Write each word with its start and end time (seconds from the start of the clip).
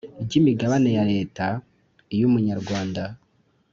ry 0.23 0.33
imigabane 0.39 0.89
ya 0.97 1.03
Leta 1.11 1.45
iy 2.13 2.23
umunyarwanda 2.29 3.03